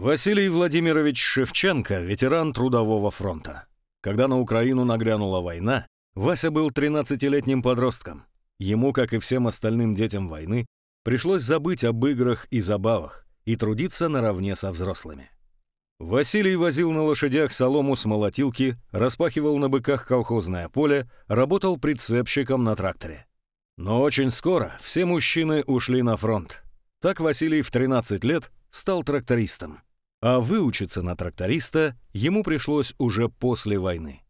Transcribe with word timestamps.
Василий 0.00 0.48
Владимирович 0.48 1.22
Шевченко– 1.22 2.00
ветеран 2.00 2.54
Трудового 2.54 3.10
фронта. 3.10 3.66
Когда 4.00 4.28
на 4.28 4.40
Украину 4.40 4.86
нагрянула 4.86 5.42
война, 5.42 5.86
Вася 6.14 6.50
был 6.50 6.70
13-летним 6.70 7.60
подростком. 7.60 8.24
Ему, 8.58 8.94
как 8.94 9.12
и 9.12 9.18
всем 9.18 9.46
остальным 9.46 9.94
детям 9.94 10.30
войны, 10.30 10.64
пришлось 11.04 11.42
забыть 11.42 11.84
об 11.84 12.02
играх 12.06 12.46
и 12.46 12.60
забавах 12.60 13.26
и 13.44 13.56
трудиться 13.56 14.08
наравне 14.08 14.56
со 14.56 14.72
взрослыми. 14.72 15.28
Василий 15.98 16.56
возил 16.56 16.92
на 16.92 17.02
лошадях 17.02 17.52
солому 17.52 17.94
с 17.94 18.06
молотилки, 18.06 18.78
распахивал 18.92 19.58
на 19.58 19.68
быках 19.68 20.06
колхозное 20.06 20.70
поле, 20.70 21.10
работал 21.26 21.76
прицепщиком 21.76 22.64
на 22.64 22.74
тракторе. 22.74 23.26
Но 23.76 24.00
очень 24.00 24.30
скоро 24.30 24.78
все 24.80 25.04
мужчины 25.04 25.62
ушли 25.66 26.00
на 26.00 26.16
фронт. 26.16 26.64
Так 27.02 27.20
Василий 27.20 27.60
в 27.60 27.70
13 27.70 28.24
лет 28.24 28.50
стал 28.70 29.04
трактористом. 29.04 29.80
А 30.22 30.38
выучиться 30.40 31.02
на 31.02 31.16
тракториста 31.16 31.96
ему 32.12 32.42
пришлось 32.42 32.94
уже 32.98 33.28
после 33.28 33.78
войны. 33.78 34.22